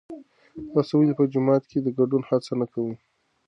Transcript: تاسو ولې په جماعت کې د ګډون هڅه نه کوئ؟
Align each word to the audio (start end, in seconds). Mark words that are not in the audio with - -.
تاسو 0.73 0.93
ولې 0.97 1.13
په 1.19 1.23
جماعت 1.33 1.63
کې 1.69 1.77
د 1.81 1.87
ګډون 1.97 2.21
هڅه 2.29 2.51
نه 2.61 2.65
کوئ؟ 2.73 2.93